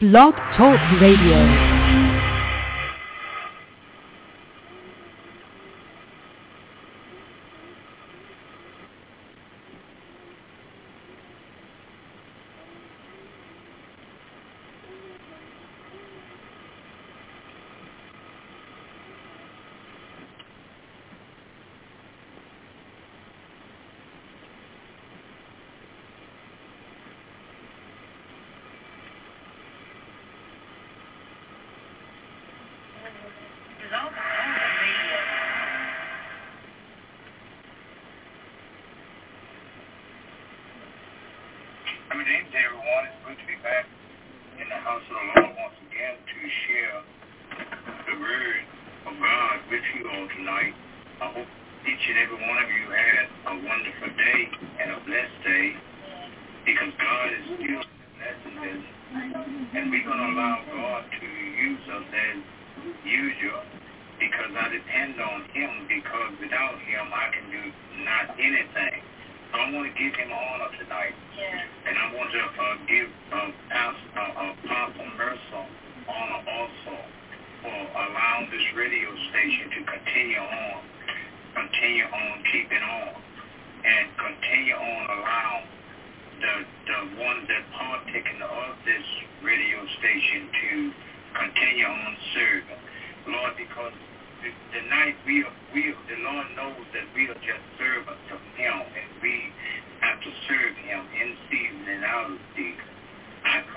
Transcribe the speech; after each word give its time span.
Blog 0.00 0.32
Talk 0.56 0.80
Radio. 0.98 1.79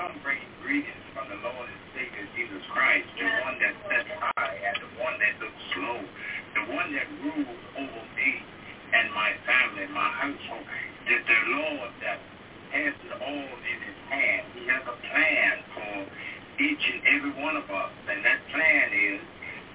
come 0.03 0.19
bring 0.19 0.43
greetings 0.59 1.07
from 1.15 1.31
the 1.31 1.39
Lord 1.39 1.63
and 1.63 1.83
Savior 1.95 2.27
Jesus 2.35 2.59
Christ, 2.75 3.07
the 3.15 3.23
one 3.23 3.55
that 3.63 3.71
sets 3.87 4.11
high 4.19 4.59
and 4.59 4.75
the 4.83 4.91
one 4.99 5.15
that 5.15 5.31
looks 5.39 5.63
slow, 5.71 5.99
the 6.59 6.63
one 6.75 6.91
that 6.91 7.07
rules 7.23 7.61
over 7.79 8.03
me 8.11 8.31
and 8.99 9.07
my 9.15 9.31
family, 9.47 9.87
my 9.95 10.11
household. 10.19 10.67
That 11.07 11.23
the 11.23 11.39
Lord 11.55 11.91
that 12.03 12.19
has 12.75 12.91
it 12.99 13.15
all 13.15 13.47
in 13.63 13.77
his 13.79 13.99
hand. 14.11 14.43
He 14.59 14.67
has 14.67 14.83
a 14.83 14.97
plan 15.07 15.55
for 15.71 15.95
each 16.59 16.83
and 16.83 16.99
every 17.07 17.33
one 17.39 17.55
of 17.55 17.67
us. 17.71 17.95
And 18.11 18.27
that 18.27 18.43
plan 18.51 18.87
is 18.91 19.23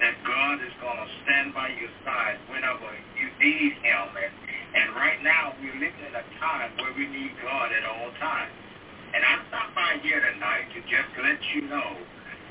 that 0.04 0.12
God 0.28 0.60
is 0.60 0.76
going 0.84 1.00
to 1.00 1.08
stand 1.24 1.56
by 1.56 1.72
your 1.72 1.92
side 2.04 2.36
whenever 2.52 2.92
you 3.16 3.32
need 3.40 3.80
him. 3.80 4.12
And, 4.12 4.32
and 4.76 4.86
right 4.92 5.24
now 5.24 5.56
we're 5.56 5.72
living 5.72 6.04
in 6.04 6.12
a 6.12 6.26
time 6.36 6.76
where 6.84 6.92
we 6.92 7.08
need 7.08 7.32
God 7.40 7.72
at 7.72 7.88
all 7.88 8.12
times. 8.20 8.67
And 9.14 9.24
I 9.24 9.40
stopped 9.48 9.74
by 9.74 9.96
here 10.02 10.20
tonight 10.20 10.68
to 10.76 10.80
just 10.84 11.08
let 11.16 11.40
you 11.54 11.62
know 11.64 11.96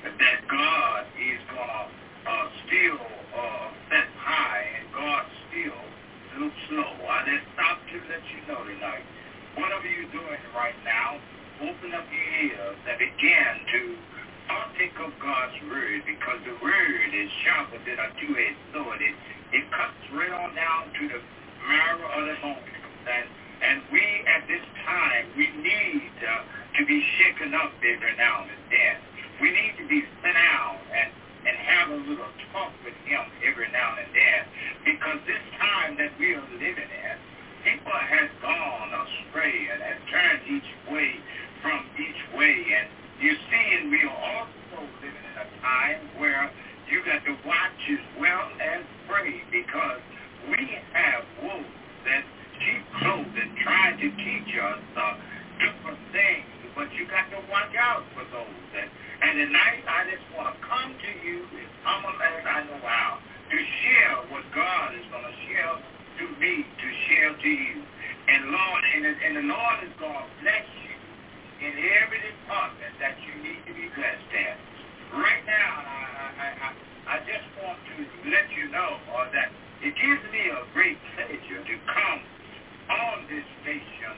that 0.03 0.37
God 0.49 1.05
is 1.21 1.41
going 1.53 1.69
to 1.69 2.29
uh, 2.29 2.49
still 2.65 3.01
uh, 3.37 3.69
set 3.93 4.09
high 4.17 4.65
and 4.81 4.87
God 4.89 5.25
still 5.49 5.81
looks 6.41 6.63
low. 6.73 6.93
I 7.05 7.29
just 7.29 7.45
stopped 7.53 7.85
to 7.93 7.97
let 8.09 8.25
you 8.33 8.41
know 8.49 8.61
tonight. 8.65 9.05
Whatever 9.53 9.85
you're 9.85 10.09
doing 10.09 10.41
right 10.57 10.77
now, 10.81 11.21
open 11.61 11.93
up 11.93 12.05
your 12.09 12.29
ears 12.49 12.77
and 12.89 12.97
begin 12.97 13.53
to 13.73 13.81
partake 14.49 14.97
of 14.97 15.13
God's 15.21 15.57
word 15.69 16.01
because 16.09 16.41
the 16.41 16.57
word 16.57 17.11
is 17.13 17.29
sharper 17.45 17.77
than 17.85 18.01
a 18.01 18.09
two-edged 18.17 18.63
sword. 18.73 18.97
It, 19.01 19.15
it 19.53 19.65
cuts 19.69 20.01
right 20.13 20.33
on 20.33 20.55
down 20.57 20.89
to 20.89 21.03
the 21.05 21.21
marrow 21.69 22.07
of 22.17 22.23
the 22.25 22.35
bone. 22.41 22.65
And 23.61 23.81
we, 23.91 24.01
at 24.27 24.47
this 24.47 24.63
time, 24.85 25.25
we 25.35 25.49
need 25.61 26.11
uh, 26.21 26.43
to 26.77 26.85
be 26.85 27.03
shaken 27.17 27.53
up 27.53 27.73
every 27.81 28.15
now 28.17 28.43
and 28.43 28.63
then. 28.69 28.95
We 29.41 29.51
need 29.51 29.73
to 29.77 29.87
be 29.87 30.03
sound 30.21 30.79
and, 30.93 31.09
and 31.47 31.57
have 31.57 31.89
a 31.89 31.95
little 31.95 32.31
talk 32.53 32.71
with 32.85 32.93
him 33.05 33.25
every 33.45 33.71
now 33.71 33.97
and 33.97 34.09
then. 34.13 34.41
Because 34.85 35.19
this 35.25 35.41
time 35.59 35.97
that 35.97 36.11
we 36.19 36.33
are 36.35 36.47
living 36.53 36.89
in, 36.89 37.15
people 37.63 37.91
have 37.91 38.29
gone 38.41 38.91
astray 38.93 39.67
and 39.73 39.81
have 39.81 40.01
turned 40.09 40.41
each 40.47 40.71
way 40.91 41.19
from 41.61 41.85
each 41.97 42.37
way. 42.37 42.65
And 42.77 42.87
you 43.19 43.33
see, 43.49 43.65
and 43.81 43.89
we 43.89 44.03
are 44.03 44.17
also 44.17 44.85
living 45.01 45.25
in 45.25 45.35
a 45.41 45.47
time 45.61 45.99
where 46.17 46.51
you 46.89 47.03
got 47.03 47.25
to 47.25 47.35
watch 47.45 47.81
as 47.89 48.05
well 48.19 48.47
as 48.61 48.83
pray 49.09 49.41
because 49.51 49.99
we 50.49 50.77
have 50.93 51.25
wolves 51.41 51.65
that 52.05 52.23
Cheap 52.57 52.83
clothes 52.97 53.33
and 53.37 53.51
trying 53.61 53.97
to 54.01 54.07
teach 54.17 54.51
us 54.57 54.81
uh, 54.97 55.13
different 55.61 56.01
things, 56.09 56.49
but 56.73 56.89
you 56.97 57.05
got 57.05 57.29
to 57.29 57.37
watch 57.53 57.69
out 57.77 58.01
for 58.17 58.25
those. 58.33 58.65
And, 58.73 58.89
and 59.21 59.33
tonight 59.45 59.85
I 59.85 60.09
just 60.09 60.25
want 60.33 60.49
to 60.49 60.57
come 60.65 60.89
to 60.89 61.11
you 61.21 61.45
as 61.53 61.71
humble 61.85 62.17
as 62.17 62.41
I 62.45 62.65
know 62.65 62.81
how 62.81 63.21
to 63.21 63.57
share 63.57 64.15
what 64.33 64.41
God 64.57 64.97
is 64.97 65.05
going 65.13 65.25
to 65.25 65.37
share 65.45 65.77
to 65.77 66.25
me, 66.41 66.65
to 66.65 66.87
share 67.09 67.31
to 67.37 67.49
you. 67.49 67.77
And 68.27 68.49
Lord, 68.49 68.81
and, 68.95 69.05
and 69.05 69.33
the 69.37 69.45
Lord 69.53 69.77
is 69.85 69.93
going 70.01 70.17
to 70.17 70.27
bless 70.41 70.67
you 70.81 70.97
in 71.61 71.73
every 72.01 72.21
department 72.25 72.93
that 72.97 73.21
you 73.21 73.33
need 73.37 73.61
to 73.69 73.73
be 73.73 73.85
blessed 73.93 74.33
in. 74.33 74.55
Right 75.13 75.45
now, 75.45 75.71
I, 75.85 76.01
I, 76.41 76.47
I, 76.57 76.69
I 77.05 77.15
just 77.23 77.45
want 77.61 77.77
to 77.85 77.95
let 78.33 78.49
you 78.57 78.67
know 78.73 78.97
uh, 79.13 79.29
that 79.31 79.53
it 79.85 79.93
gives 79.93 80.25
me 80.33 80.49
a 80.49 80.65
great 80.73 80.97
pleasure 81.13 81.61
to 81.61 81.75
come 81.85 82.19
on 82.97 83.29
this 83.29 83.45
station, 83.61 84.15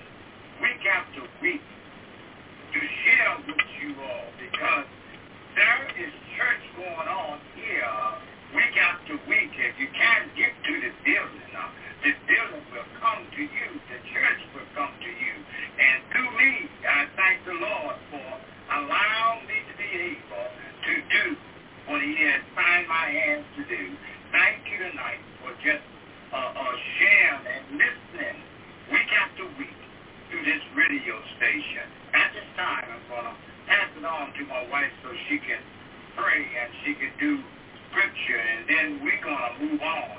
week 0.63 0.83
after 0.87 1.27
week 1.41 1.61
to 2.71 2.79
share 2.79 3.35
with 3.43 3.65
you 3.81 3.91
all 3.99 4.29
because 4.39 4.87
there 5.55 5.83
is 5.99 6.11
church 6.37 6.63
going 6.79 7.09
on 7.11 7.39
here 7.59 7.91
week 8.55 8.75
after 8.79 9.19
week. 9.27 9.51
If 9.57 9.75
you 9.79 9.89
can't 9.93 10.29
get 10.35 10.53
to 10.55 10.73
the 10.79 10.91
building, 11.03 11.51
uh, 11.53 11.69
the 12.07 12.13
building 12.25 12.65
will 12.71 12.89
come 13.01 13.27
to 13.27 13.43
you. 13.43 13.69
The 13.91 13.99
church 14.15 14.41
will 14.55 14.69
come 14.75 14.93
to 14.95 15.11
you. 15.11 15.35
And 15.79 15.97
through 16.13 16.31
me, 16.37 16.51
I 16.87 17.07
thank 17.19 17.43
the 17.45 17.57
Lord 17.59 17.95
for 18.09 18.29
allowing 18.71 19.43
me 19.47 19.57
to 19.67 19.73
be 19.75 19.89
able 20.15 20.47
to 20.87 20.93
do 21.11 21.25
what 21.91 22.01
he 22.01 22.15
has 22.31 22.41
signed 22.55 22.87
my 22.87 23.07
hands 23.09 23.45
to 23.57 23.63
do. 23.65 23.83
Thank 24.31 24.61
you 24.69 24.77
tonight 24.89 25.21
for 25.41 25.51
just 25.65 25.83
uh, 26.33 26.37
uh, 26.37 26.75
sharing 27.01 27.45
and 27.49 27.65
listening 27.77 28.08
after 29.13 29.45
week 29.57 29.79
through 30.29 30.45
this 30.45 30.61
radio 30.77 31.17
station. 31.37 31.85
At 32.13 32.33
this 32.33 32.45
time, 32.57 32.85
I'm 32.85 33.05
going 33.09 33.25
to 33.25 33.35
pass 33.65 33.89
it 33.97 34.05
on 34.05 34.33
to 34.37 34.41
my 34.45 34.63
wife 34.69 34.93
so 35.01 35.09
she 35.29 35.37
can 35.41 35.61
pray 36.17 36.45
and 36.45 36.69
she 36.85 36.93
can 36.93 37.13
do 37.17 37.41
scripture, 37.89 38.37
and 38.37 38.69
then 38.69 38.87
we're 39.01 39.21
going 39.21 39.37
to 39.37 39.53
move 39.65 39.81
on 39.81 40.17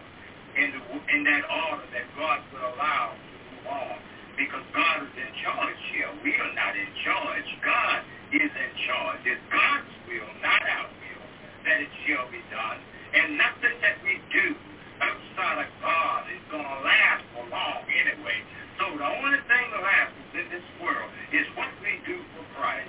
in, 0.59 0.75
the, 0.75 0.81
in 1.15 1.23
that 1.25 1.45
order 1.47 1.87
that 1.95 2.07
God 2.19 2.43
will 2.51 2.67
allow 2.75 3.15
to 3.15 3.39
move 3.55 3.67
on. 3.71 3.97
Because 4.35 4.65
God 4.73 5.05
is 5.05 5.15
in 5.21 5.33
charge 5.45 5.81
here. 5.93 6.09
We 6.25 6.33
are 6.33 6.55
not 6.57 6.73
in 6.73 6.89
charge. 7.05 7.45
God 7.61 8.01
is 8.33 8.49
in 8.49 8.73
charge. 8.89 9.21
It's 9.27 9.43
God's 9.53 9.93
will, 10.09 10.31
not 10.41 10.63
our 10.65 10.89
will, 10.89 11.27
that 11.69 11.79
it 11.85 11.93
shall 12.09 12.25
be 12.33 12.41
done. 12.49 12.81
And 13.13 13.37
nothing 13.37 13.77
that 13.85 14.01
we 14.01 14.17
do 14.33 14.57
outside 15.03 15.67
of 15.67 15.71
God 15.83 16.25
is 16.33 16.41
going 16.49 16.65
to 16.65 16.79
last 16.81 17.25
for 17.37 17.45
long 17.53 17.85
anyway. 17.85 18.41
So 18.81 18.97
the 18.97 19.05
only 19.05 19.37
thing 19.45 19.67
that 19.77 19.83
lasts 19.85 20.17
in 20.33 20.49
this 20.49 20.65
world 20.81 21.11
is 21.37 21.45
what 21.55 21.69
we 21.85 22.01
do 22.09 22.17
for 22.33 22.41
Christ. 22.57 22.89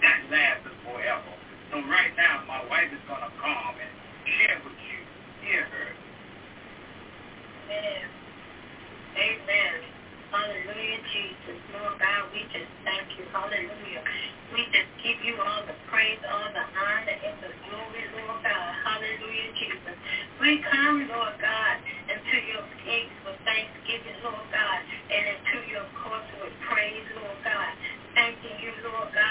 That 0.00 0.22
lasts 0.30 0.70
forever. 0.86 1.34
So 1.72 1.82
right 1.90 2.14
now, 2.16 2.46
my 2.46 2.62
wife 2.70 2.94
is 2.94 3.02
going 3.08 3.26
to 3.26 3.32
come 3.42 3.74
and 3.74 3.90
share 4.38 4.62
with 4.62 4.78
you. 4.86 5.02
Hear 5.42 5.64
her. 5.66 5.90
Amen. 7.66 8.06
Amen. 9.18 10.01
Hallelujah, 10.32 11.00
Jesus. 11.14 11.58
Lord 11.76 12.00
God, 12.00 12.24
we 12.34 12.42
just 12.50 12.72
thank 12.82 13.06
you. 13.20 13.24
Hallelujah. 13.30 14.02
We 14.56 14.66
just 14.74 14.90
give 15.04 15.20
you 15.22 15.38
all 15.38 15.62
the 15.68 15.76
praise, 15.92 16.18
all 16.26 16.50
the 16.50 16.66
honor, 16.66 17.18
and 17.22 17.36
the 17.46 17.52
glory, 17.68 18.04
Lord 18.18 18.42
God. 18.42 18.70
Hallelujah, 18.82 19.50
Jesus. 19.60 19.96
We 20.42 20.58
come, 20.66 21.06
Lord 21.12 21.36
God, 21.38 21.76
into 22.10 22.36
your 22.50 22.66
gates 22.82 23.14
with 23.28 23.38
thanksgiving, 23.46 24.18
Lord 24.26 24.48
God, 24.50 24.80
and 25.14 25.22
into 25.38 25.58
your 25.70 25.86
courts 26.02 26.30
with 26.42 26.56
praise, 26.66 27.06
Lord 27.14 27.38
God. 27.46 27.72
Thanking 28.18 28.56
you, 28.66 28.72
Lord 28.90 29.10
God. 29.14 29.21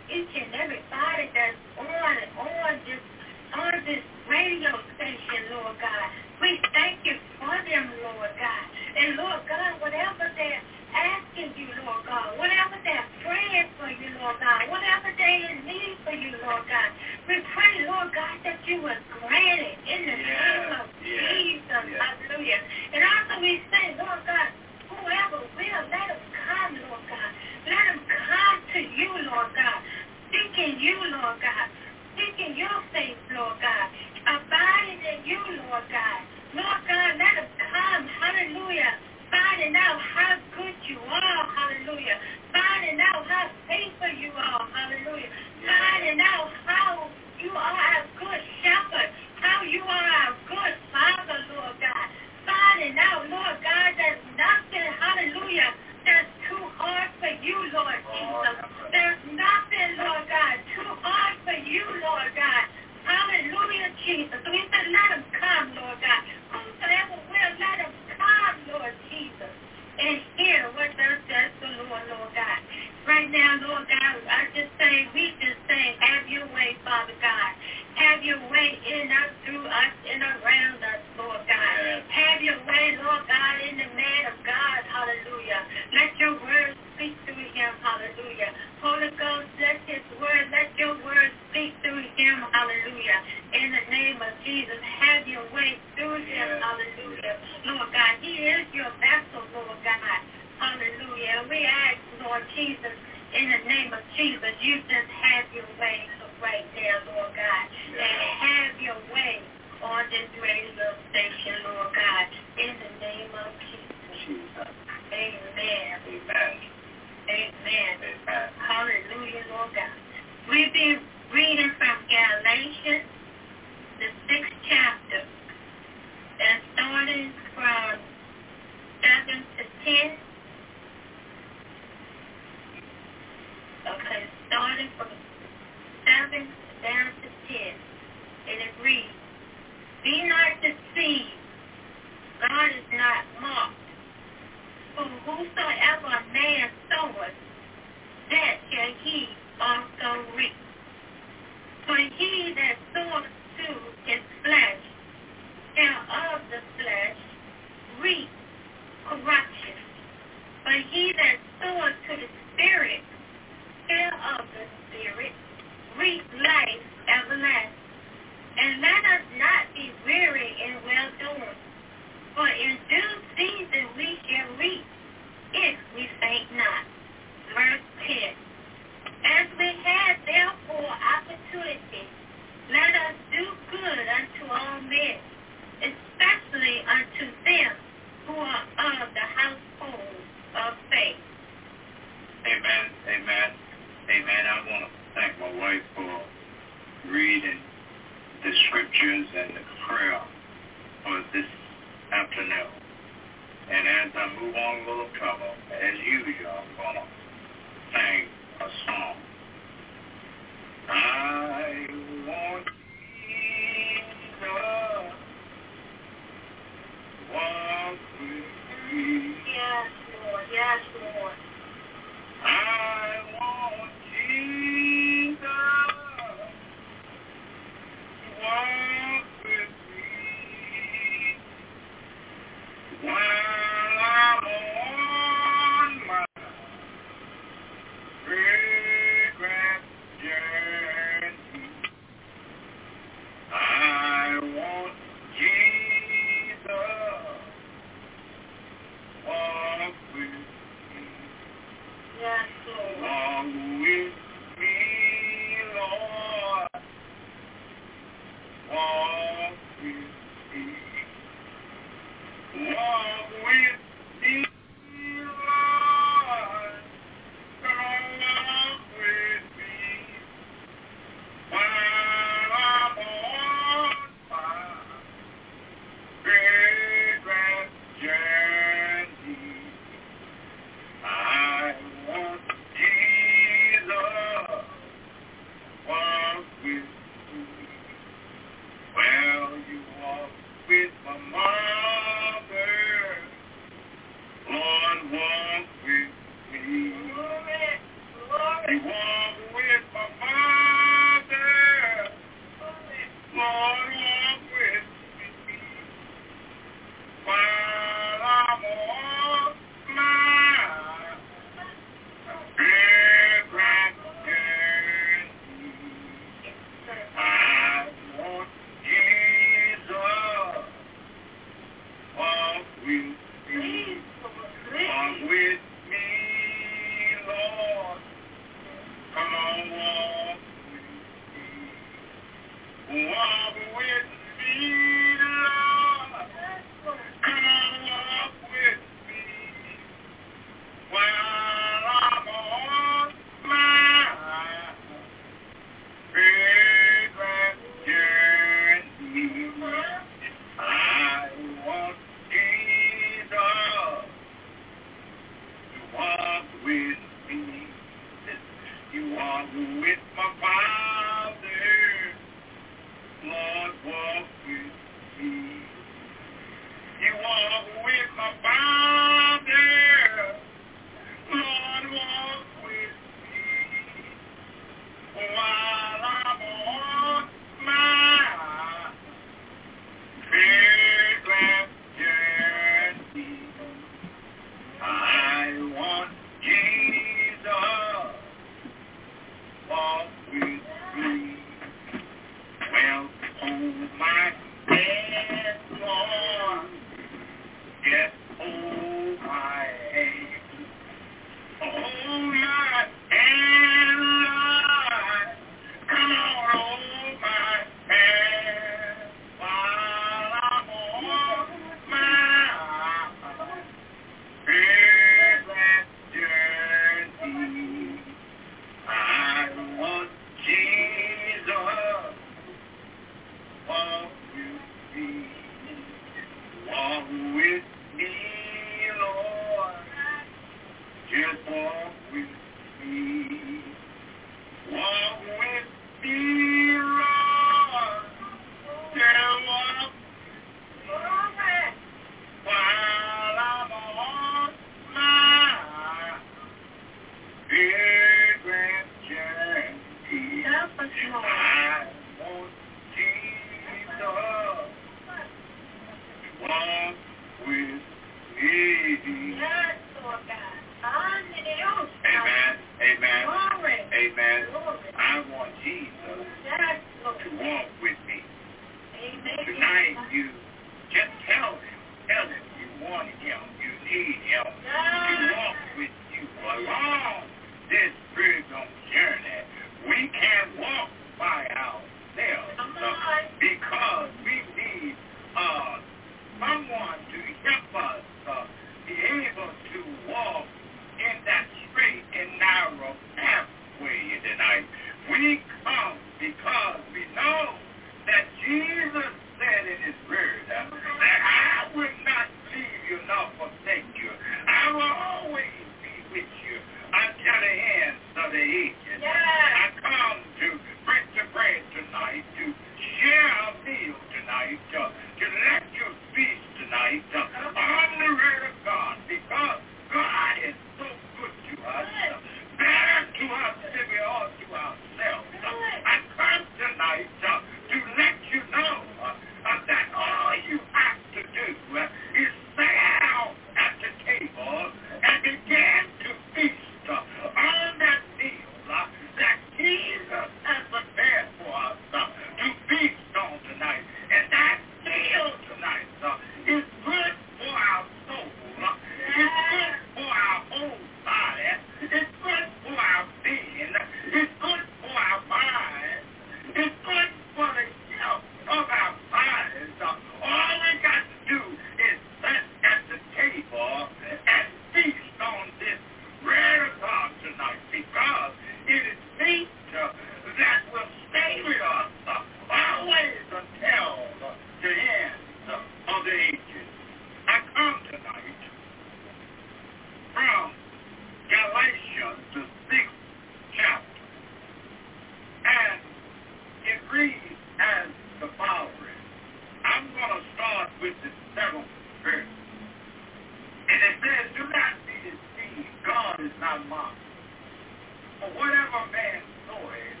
whatever 598.36 598.82
man 598.92 599.22
soweth, 599.46 600.00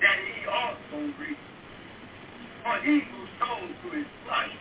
that 0.00 0.18
he 0.18 0.46
also 0.46 0.98
reaps. 1.20 1.46
For 2.64 2.76
he 2.80 3.00
who 3.00 3.20
sows 3.38 3.72
to 3.82 3.88
his 3.96 4.06
flesh 4.26 4.56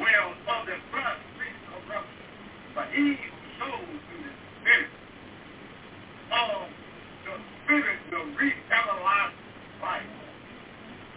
will 0.00 0.32
of 0.48 0.66
the 0.66 0.76
flesh 0.90 1.20
reap 1.38 1.56
corruption. 1.68 2.26
But 2.74 2.88
he 2.94 3.16
who 3.16 3.30
sows 3.60 4.00
to 4.00 4.14
the 4.22 4.32
Spirit 4.60 4.90
of 6.32 6.68
the 7.24 7.34
Spirit 7.64 7.98
will 8.10 8.28
reap 8.40 8.56
everlasting 8.72 9.82
life. 9.82 10.12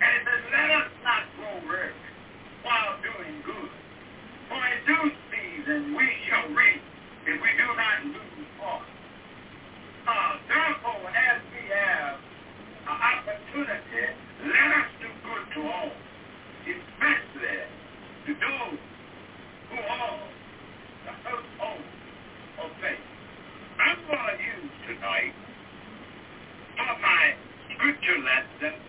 And 0.02 0.12
it 0.16 0.22
says, 0.28 0.44
let 0.52 0.70
us 0.72 0.90
not 1.04 1.24
grow 1.38 1.56
weary 1.70 1.94
while 2.64 2.98
doing 3.00 3.42
good. 3.46 3.72
For 4.50 4.60
in 4.60 4.80
due 4.86 5.12
season 5.32 5.96
we 5.96 6.06
shall 6.28 6.48
reap 6.52 6.82
if 7.26 7.42
we 7.42 7.50
do 7.58 7.65
opportunity, 13.56 14.16
let 14.44 14.72
us 14.76 14.90
do 15.02 15.08
good 15.24 15.46
to 15.56 15.62
all, 15.70 15.92
especially 16.62 17.60
to 18.26 18.34
those 18.34 18.80
who 19.70 19.78
are 19.78 20.20
the 21.06 21.12
household 21.24 21.86
of 22.64 22.72
faith. 22.82 23.00
I'm 23.80 23.98
going 24.08 24.38
to 24.38 24.44
use 24.44 24.72
tonight 24.88 25.34
for 26.76 27.00
my 27.02 27.34
scripture 27.74 28.20
lesson 28.20 28.85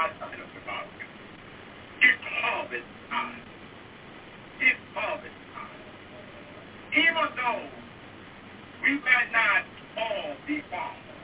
my 0.00 0.08
talking 0.16 0.40
about? 0.64 0.88
It's 2.00 2.24
harvest 2.40 2.88
time. 3.10 3.42
It's 4.60 4.80
harvest 4.94 5.40
time. 5.52 5.82
Even 6.96 7.28
though 7.36 7.68
we 8.80 8.92
may 8.96 9.24
not 9.28 9.62
all 10.00 10.32
be 10.46 10.64
farmers, 10.72 11.20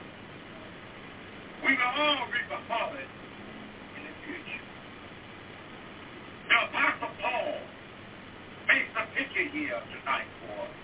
we 1.65 1.73
will 1.73 1.95
all 2.05 2.29
reap 2.29 2.53
a 2.53 2.61
harvest 2.69 3.17
in 3.97 4.03
the 4.05 4.15
future. 4.29 4.65
The 6.53 6.57
Apostle 6.69 7.17
Paul 7.17 7.57
makes 8.69 8.93
a 8.93 9.05
picture 9.17 9.49
here 9.57 9.81
tonight 9.89 10.29
for 10.45 10.53
us 10.53 10.77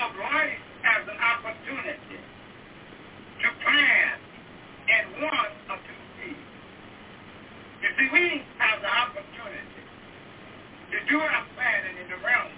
of 0.00 0.16
life 0.16 0.64
as 0.96 1.02
an 1.12 1.18
opportunity 1.20 2.07
See, 7.98 8.08
we 8.12 8.42
have 8.58 8.80
the 8.82 8.88
opportunity 8.88 9.82
to 10.92 10.98
do 11.10 11.20
our 11.20 11.44
planning 11.56 11.96
in 12.02 12.08
the 12.10 12.18
realm 12.24 12.52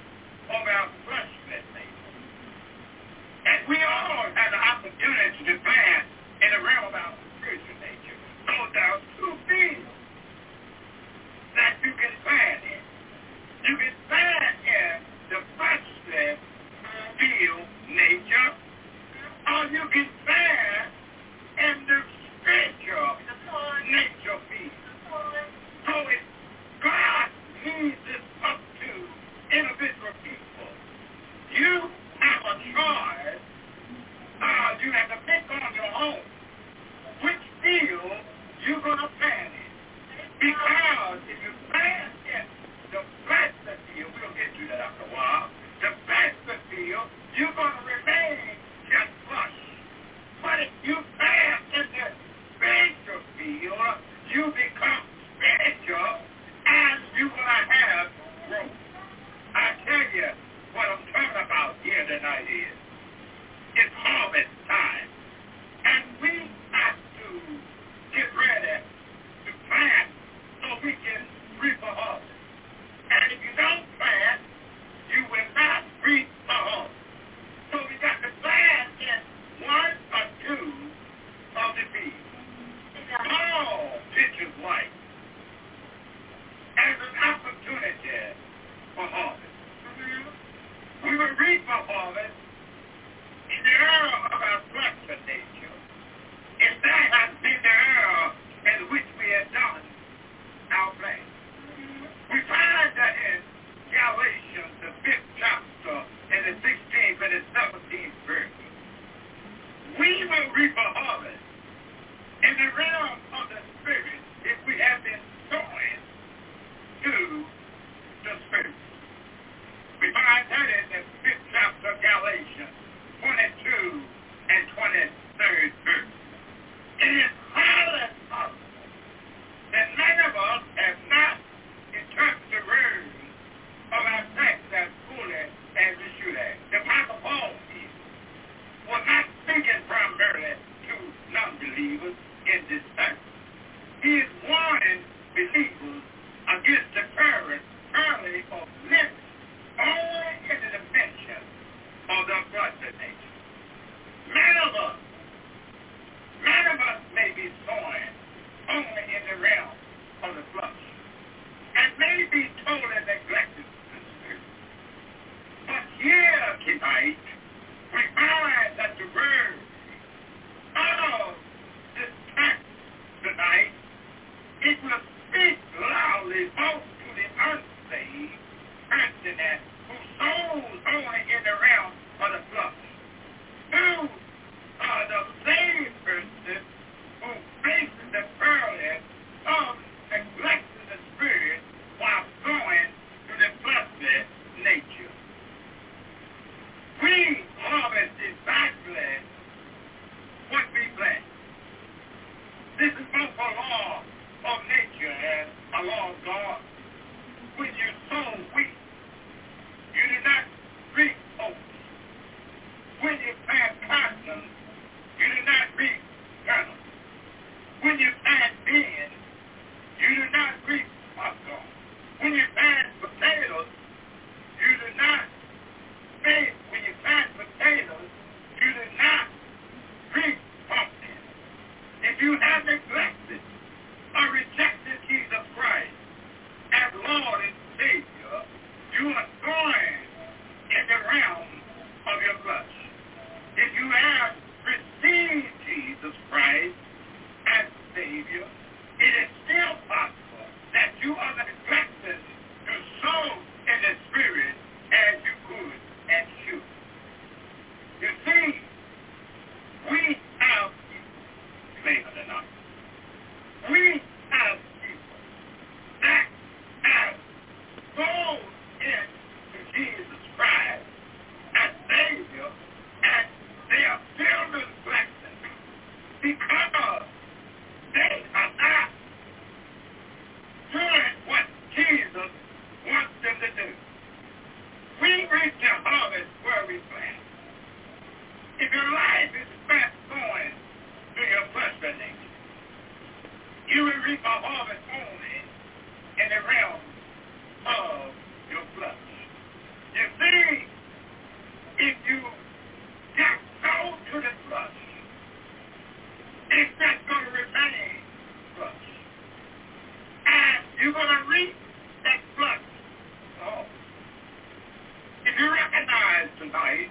tonight 316.51 316.91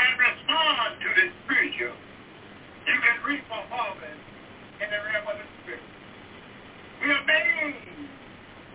and 0.00 0.12
respond 0.16 0.96
to 1.00 1.08
the 1.12 1.28
spiritual, 1.44 1.96
you 2.88 2.96
can 3.04 3.16
reap 3.28 3.44
a 3.52 3.60
harvest 3.68 4.24
in 4.80 4.88
the 4.88 4.96
realm 4.96 5.28
of 5.28 5.36
the 5.36 5.46
spirit. 5.60 5.84
We 7.04 7.12
are 7.12 7.24
made 7.28 7.76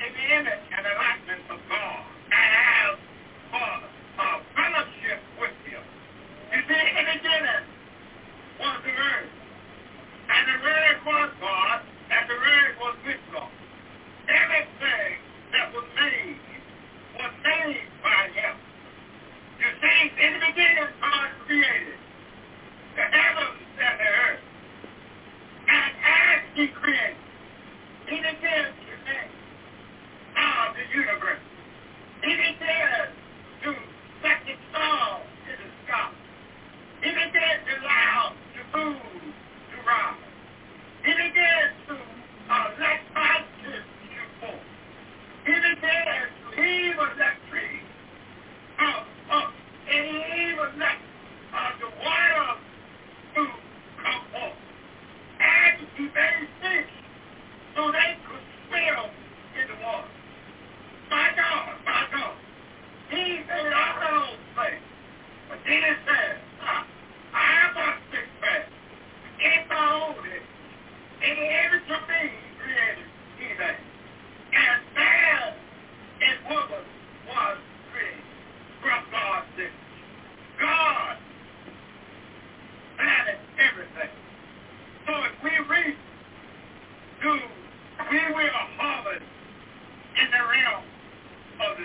in 0.05 0.11
the 0.13 0.25
image 0.37 0.65
and 0.69 0.84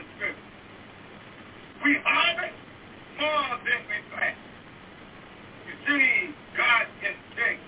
is 0.01 0.07
true. 0.19 0.39
We 1.85 1.97
harvest 2.05 2.57
more 3.21 3.53
than 3.69 3.81
we 3.85 3.99
plant. 4.09 4.37
You 5.69 5.75
see, 5.85 6.35
God 6.57 6.87
can 7.01 7.17
take 7.37 7.61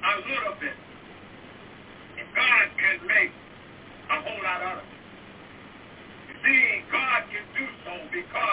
a 0.00 0.14
little 0.28 0.56
bit. 0.60 0.76
And 2.16 2.26
God 2.34 2.66
can 2.80 3.06
make 3.06 3.32
a 4.10 4.16
whole 4.20 4.42
lot 4.42 4.60
out 4.64 4.78
of 4.80 4.84
it. 4.84 4.94
You 6.28 6.34
see, 6.44 6.64
God 6.92 7.20
can 7.28 7.44
do 7.52 7.66
so 7.84 7.92
because 8.12 8.43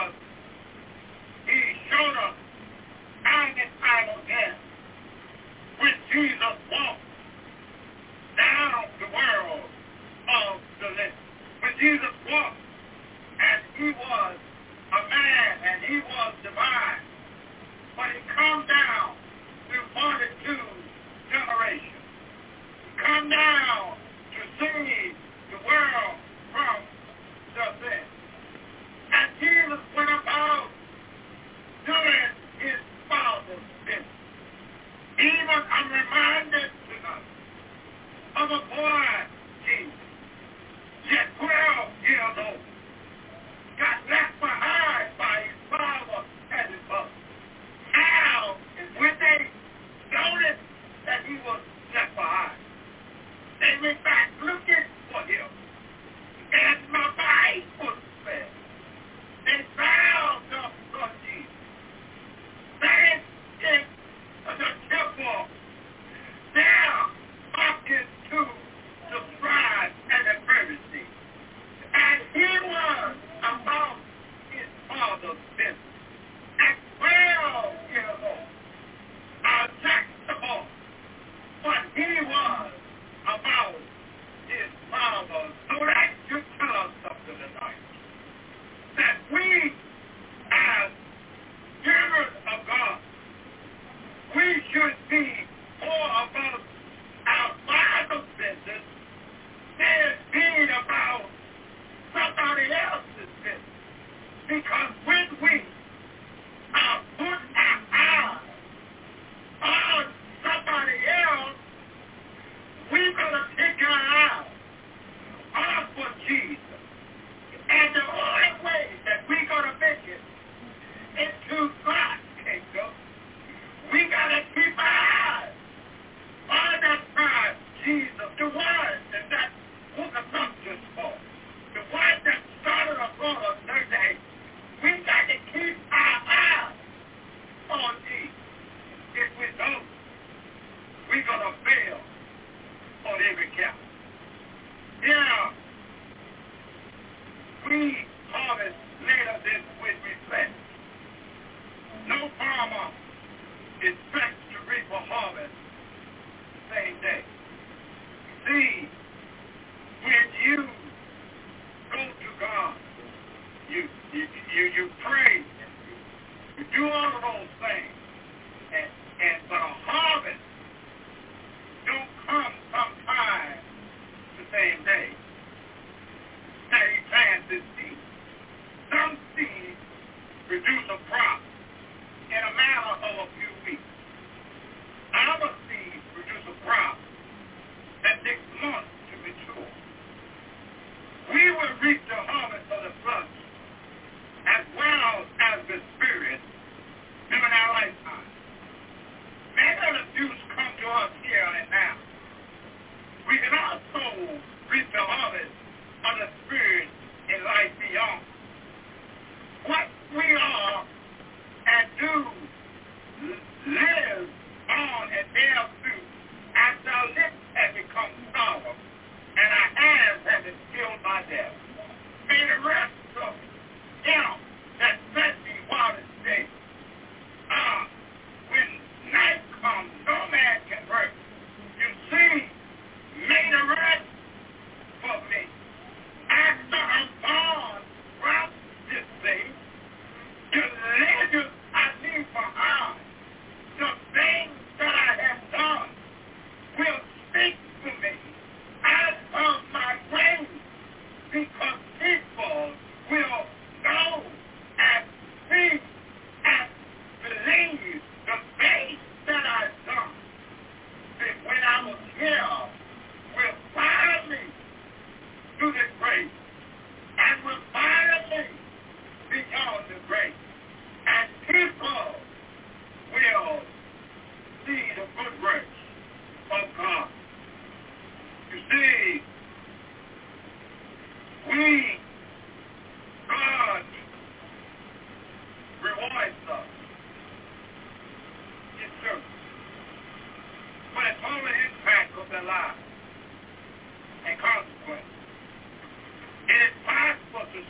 Victor 191.82 192.16
Harvey. 192.28 192.61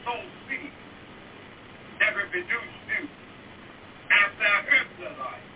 sown 0.06 0.26
seed 0.50 0.72
that 2.00 2.16
will 2.16 2.30
produce 2.32 2.76
you 2.90 3.10
after 4.12 4.46
our 4.46 4.64
earthly 4.70 5.06
life 5.20 5.48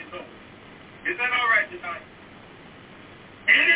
is 0.00 0.12
over. 0.14 0.38
Is 1.10 1.16
that 1.18 1.30
all 1.32 1.48
right 1.50 1.68
tonight? 1.70 2.06
Any 3.48 3.75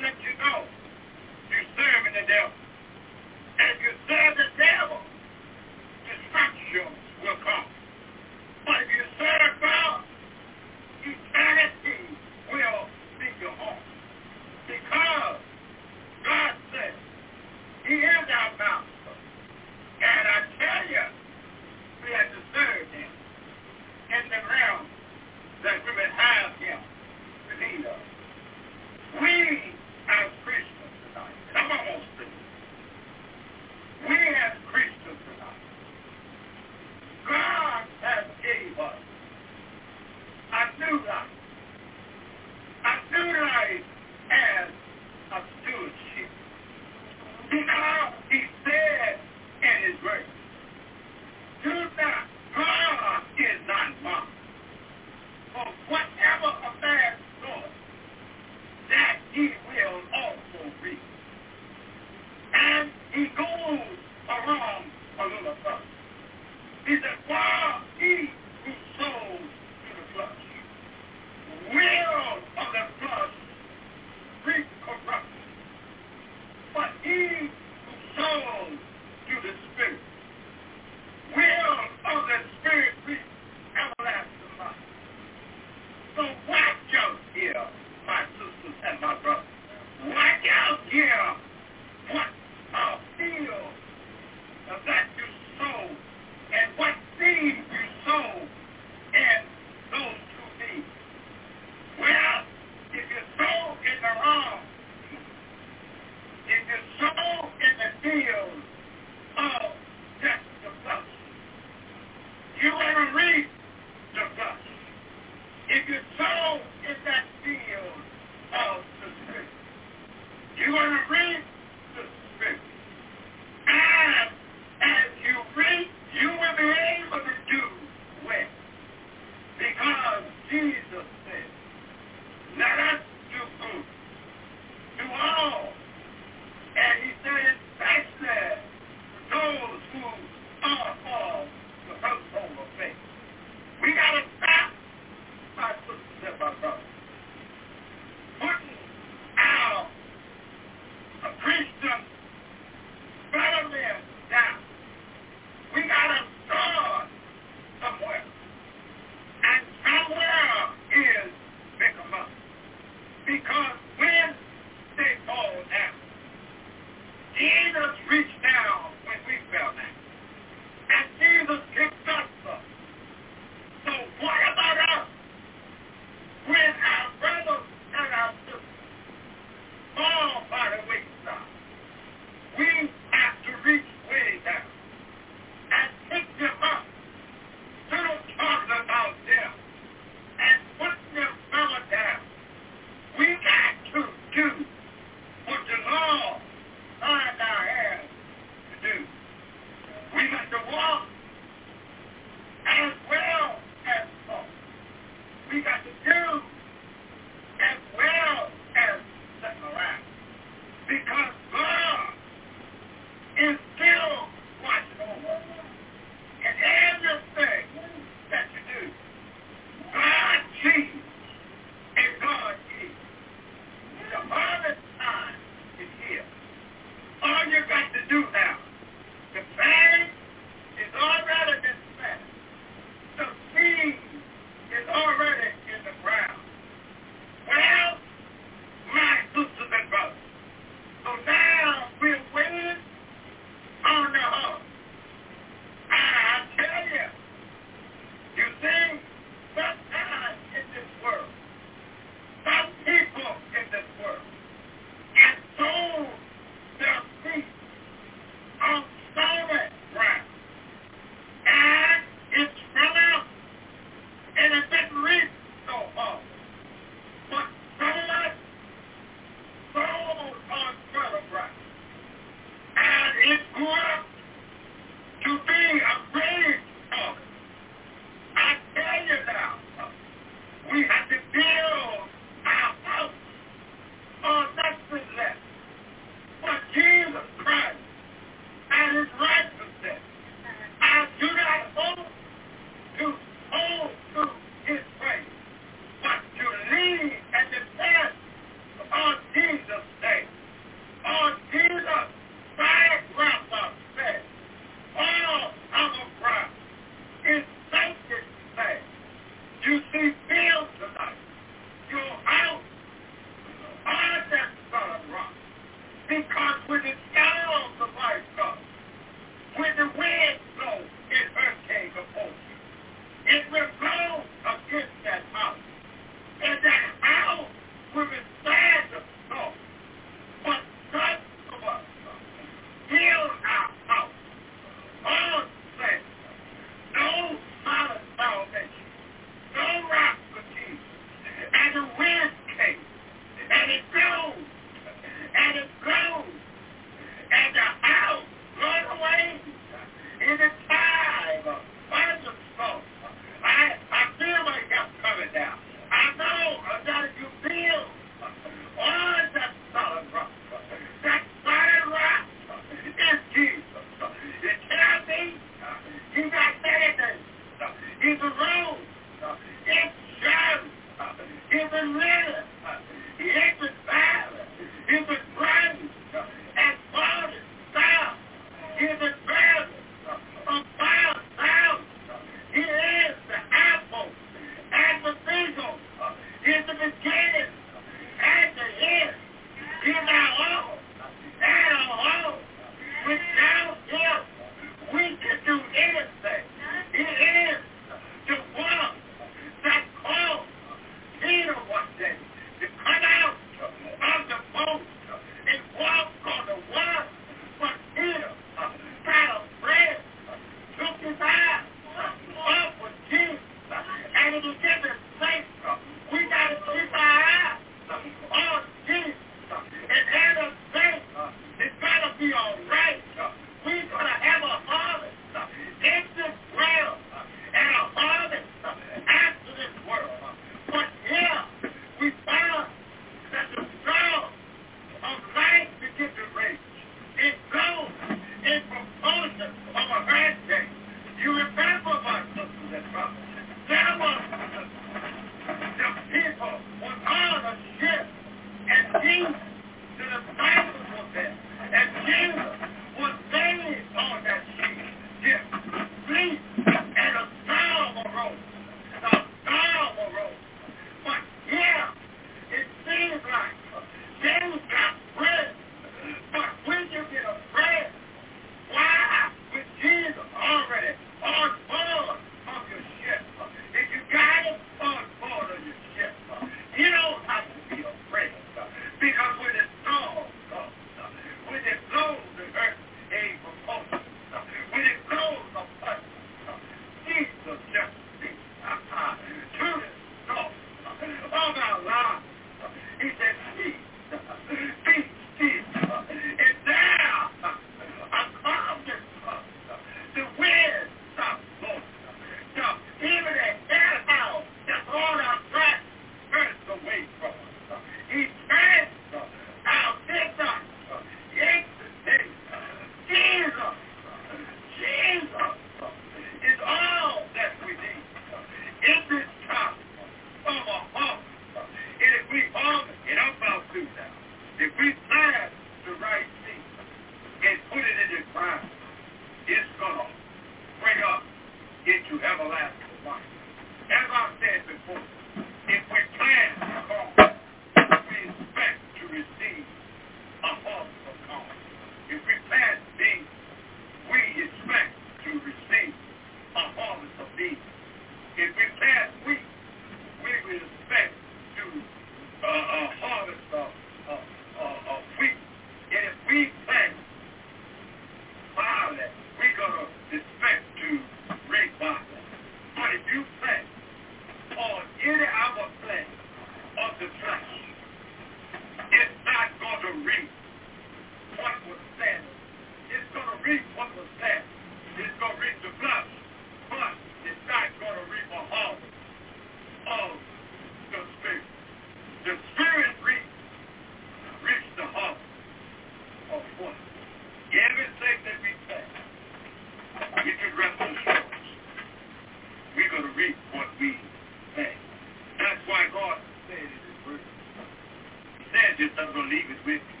just 598.80 598.96
I'm 598.96 599.12
going 599.12 599.28
to 599.28 599.36
leave 599.36 599.44
his 599.44 599.60
with 599.68 599.84
you. 599.84 600.00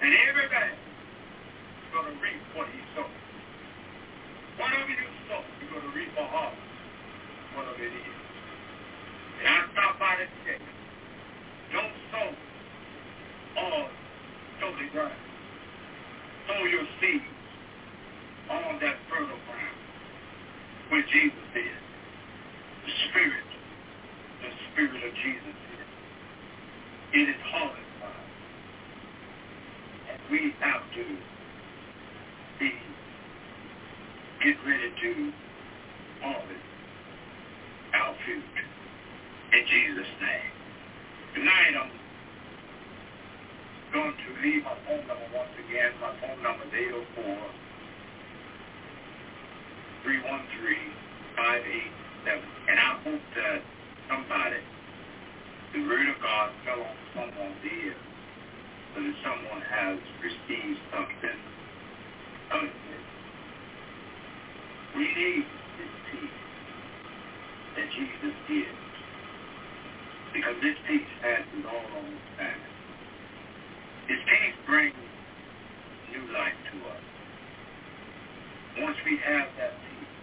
And 0.00 0.08
every 0.24 0.48
is 0.48 1.88
going 1.92 2.08
to 2.08 2.16
reap 2.16 2.40
what 2.56 2.64
he 2.72 2.80
sows. 2.96 3.12
Whatever 4.56 4.88
you 4.88 5.08
sow, 5.28 5.44
you're 5.60 5.76
going 5.76 5.84
to 5.84 5.92
reap 5.92 6.08
a 6.16 6.24
harvest, 6.32 6.64
whatever 7.52 7.84
it 7.84 7.92
is. 7.92 8.16
And 9.44 9.48
I 9.52 9.68
stop 9.76 10.00
by 10.00 10.16
this 10.16 10.32
day. 10.48 10.64
Don't 11.76 11.92
sow 12.08 12.28
on 13.60 13.84
stony 14.56 14.88
ground. 14.88 15.20
Sow 16.48 16.64
your 16.64 16.88
seeds 17.04 17.36
on 18.48 18.80
that 18.80 18.96
fertile 19.12 19.28
ground 19.44 19.78
where 20.88 21.04
Jesus 21.12 21.52
is. 21.52 21.80
The 22.88 22.92
Spirit, 23.12 23.44
the 24.40 24.50
Spirit 24.72 25.04
of 25.04 25.12
Jesus 25.20 25.52
is. 25.52 25.88
It 27.12 27.28
is 27.28 27.40
we 30.30 30.52
have 30.60 30.82
to 30.92 31.04
be 32.60 32.72
get 34.44 34.56
ready 34.66 34.92
to 35.00 35.32
harvest 36.20 36.68
our 37.94 38.14
fruit 38.24 38.44
in 39.52 39.66
Jesus' 39.66 40.12
name. 40.20 40.52
Tonight 41.34 41.74
I'm 41.80 41.90
going 43.92 44.12
to 44.12 44.42
leave 44.42 44.64
my 44.64 44.76
phone 44.86 45.06
number 45.08 45.28
once 45.34 45.50
again. 45.66 45.92
My 46.00 46.12
phone 46.20 46.42
number 46.42 46.64
is 46.66 46.74
804 46.74 47.38
313 50.04 50.76
And 52.68 52.78
I 52.78 53.00
hope 53.02 53.22
that 53.34 53.62
somebody, 54.08 54.60
the 55.72 55.80
word 55.88 56.08
of 56.08 56.20
God 56.20 56.50
fell 56.66 56.80
on 56.80 56.96
someone's 57.14 57.64
ear 57.64 57.96
when 58.94 59.14
someone 59.22 59.62
has 59.62 59.98
received 60.22 60.80
something 60.92 61.38
of 62.50 62.64
it. 62.64 63.04
We 64.96 65.04
need 65.04 65.44
this 65.76 65.94
peace 66.10 66.40
that 67.76 67.88
Jesus 67.92 68.34
gives 68.48 68.78
because 70.32 70.56
this 70.62 70.76
peace 70.86 71.12
passes 71.20 71.64
all 71.66 71.86
understanding. 71.98 72.74
His 74.08 74.18
peace 74.24 74.58
brings 74.66 74.96
new 76.12 76.24
life 76.32 76.56
to 76.72 76.76
us. 76.88 77.04
Once 78.80 78.96
we 79.04 79.18
have 79.18 79.48
that 79.58 79.74
peace, 79.84 80.16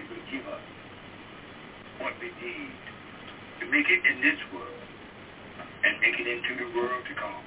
it 0.00 0.04
will 0.08 0.24
give 0.32 0.46
us 0.48 0.64
what 2.00 2.14
we 2.20 2.28
need 2.40 2.72
to 3.60 3.66
make 3.70 3.86
it 3.88 4.02
in 4.06 4.20
this 4.20 4.38
world 4.52 4.83
and 5.84 5.96
take 6.02 6.18
it 6.18 6.26
into 6.26 6.64
the 6.64 6.68
world 6.76 7.04
to 7.08 7.14
come. 7.14 7.44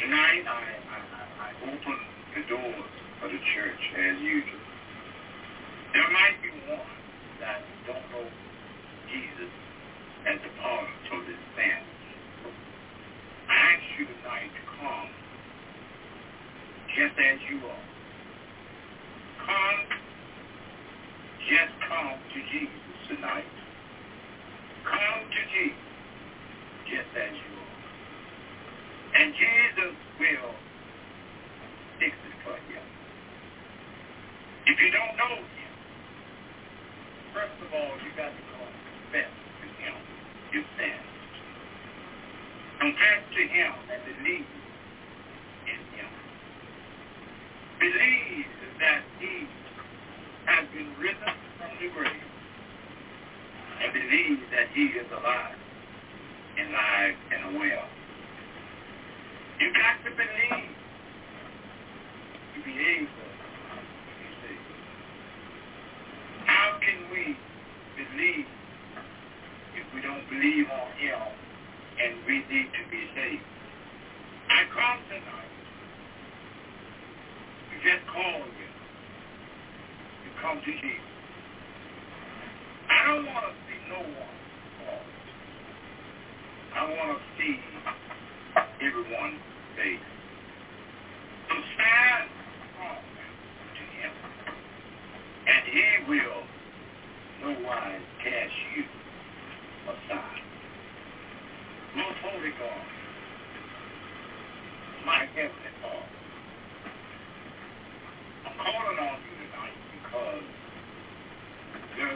Tonight, 0.00 0.44
I, 0.48 0.62
I, 0.88 0.98
I 1.44 1.48
open 1.68 1.98
the 2.34 2.42
doors 2.48 2.90
of 3.22 3.30
the 3.30 3.40
church 3.54 3.82
as 3.98 4.16
usual. 4.20 4.60
There 5.92 6.10
might 6.10 6.40
be 6.42 6.50
one 6.70 6.97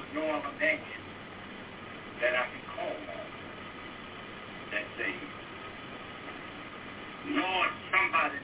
there's 0.03 0.15
no 0.15 0.35
other 0.35 0.59
name 0.61 0.81
that 2.21 2.35
I 2.35 2.45
can 2.51 2.63
call 2.75 2.91
on 2.91 3.27
that 4.73 4.85
saves. 4.99 5.35
Lord, 7.27 7.71
somebody 7.93 8.39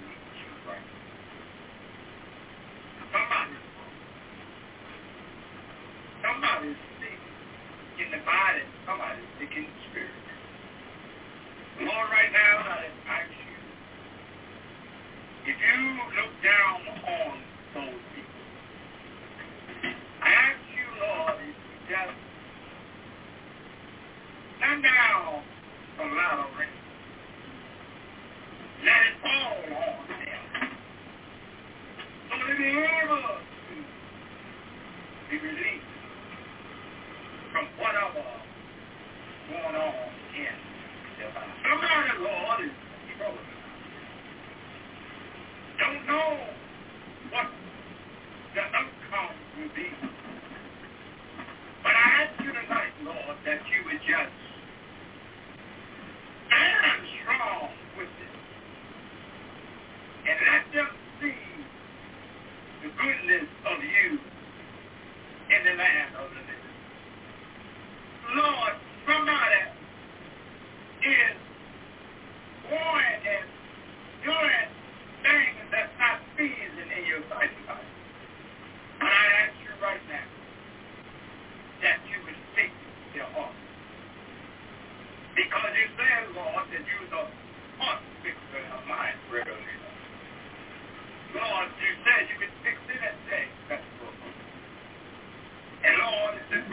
I 96.58 96.66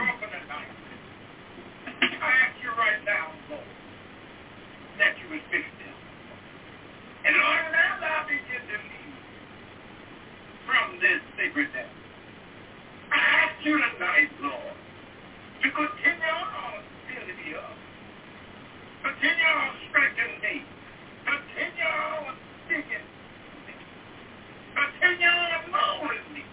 ask 2.26 2.58
you 2.64 2.70
right 2.72 3.06
now, 3.06 3.30
Lord, 3.50 3.62
that 4.98 5.14
you 5.22 5.30
would 5.30 5.46
fix 5.52 5.62
them. 5.78 5.94
And 7.26 7.36
begin 8.28 8.66
to 8.66 8.78
from 10.66 11.00
this. 11.02 11.22
I 13.12 13.18
ask 13.18 13.66
you 13.66 13.78
tonight, 13.78 14.30
Lord, 14.42 14.74
to 15.62 15.70
continue 15.70 16.34
on 16.34 16.82
ability 17.06 17.56
up. 17.56 17.78
Continue 19.04 19.46
on 19.46 19.76
strengthening 19.90 20.42
me. 20.42 20.66
Continue 21.26 21.86
on. 21.86 22.36
Continue 24.76 25.30
on 25.30 25.72
molding 25.72 26.34
me. 26.34 26.44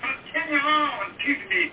Continue 0.00 0.58
on 0.60 1.10
keeping 1.18 1.48
me 1.48 1.71